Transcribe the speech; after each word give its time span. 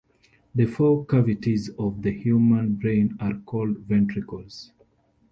The 0.55 0.65
four 0.65 1.05
cavities 1.05 1.69
of 1.77 2.01
the 2.01 2.09
human 2.11 2.73
brain 2.73 3.15
are 3.19 3.35
called 3.35 3.77
ventricles. 3.81 4.71